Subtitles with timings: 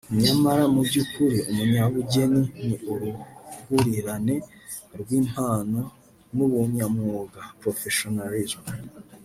[0.23, 4.35] nyamara mu by’ukuri umunyabugeni ni uruhurirane
[5.01, 5.79] rw’impano
[6.35, 8.65] n’ubunyamwuga (professionnalisme)»